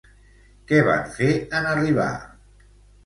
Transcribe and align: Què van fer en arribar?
Què 0.71 0.79
van 0.87 1.05
fer 1.17 1.29
en 1.59 1.69
arribar? 1.75 2.09